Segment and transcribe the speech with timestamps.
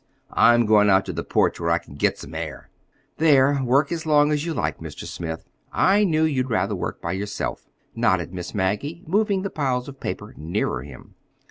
[0.33, 2.71] I'm going out to the porch where I can get some air."
[3.17, 5.05] "There, work as long as you like, Mr.
[5.05, 5.47] Smith.
[5.71, 10.33] I knew you'd rather work by yourself," nodded Miss Maggie, moving the piles of papers
[10.39, 11.13] nearer him.